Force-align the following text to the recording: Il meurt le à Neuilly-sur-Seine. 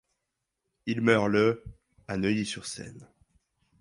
Il 0.87 1.01
meurt 1.01 1.27
le 1.29 1.63
à 2.07 2.17
Neuilly-sur-Seine. 2.17 3.07